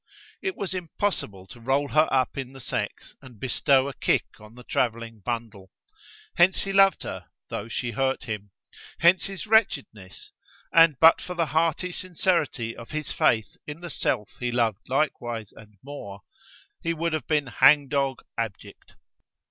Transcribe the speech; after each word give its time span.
It 0.41 0.55
was 0.55 0.73
impossible 0.73 1.45
to 1.45 1.59
roll 1.61 1.89
her 1.89 2.09
up 2.11 2.35
in 2.35 2.53
the 2.53 2.59
sex 2.59 3.15
and 3.21 3.39
bestow 3.39 3.87
a 3.87 3.93
kick 3.93 4.25
on 4.39 4.55
the 4.55 4.63
travelling 4.63 5.19
bundle. 5.19 5.69
Hence 6.37 6.63
he 6.63 6.73
loved 6.73 7.03
her, 7.03 7.27
though 7.49 7.67
she 7.67 7.91
hurt 7.91 8.23
him. 8.23 8.49
Hence 9.01 9.25
his 9.27 9.45
wretchedness, 9.45 10.31
and 10.73 10.97
but 10.99 11.21
for 11.21 11.35
the 11.35 11.45
hearty 11.53 11.91
sincerity 11.91 12.75
of 12.75 12.89
his 12.89 13.11
faith 13.11 13.55
in 13.67 13.81
the 13.81 13.91
Self 13.91 14.31
he 14.39 14.51
loved 14.51 14.89
likewise 14.89 15.51
and 15.51 15.75
more, 15.83 16.21
he 16.81 16.95
would 16.95 17.13
have 17.13 17.27
been 17.27 17.45
hangdog 17.45 18.23
abject. 18.39 18.93